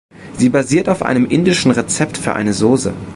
[0.35, 2.89] Sie basiert auf einem indischen Rezept für eine Sauce.